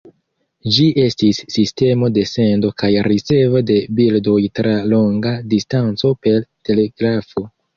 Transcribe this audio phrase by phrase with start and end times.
[0.75, 6.43] Ĝi estis sistemo de sendo kaj ricevo de bildoj tra longa distanco, per
[6.73, 7.47] telegrafo.